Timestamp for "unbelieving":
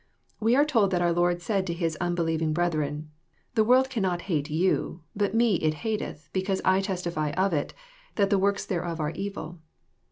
2.01-2.53